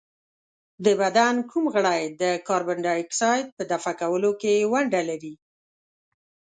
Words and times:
د 0.85 0.87
بدن 1.01 1.35
کوم 1.49 1.65
غړی 1.75 2.01
د 2.21 2.23
کاربن 2.47 2.77
ډای 2.85 2.99
اکساید 3.03 3.45
په 3.57 3.63
دفع 3.71 3.93
کولو 4.01 4.31
کې 4.41 4.69
ونډه 4.71 5.01
لري؟ 5.09 5.33